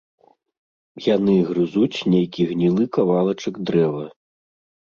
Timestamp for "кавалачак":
2.99-3.63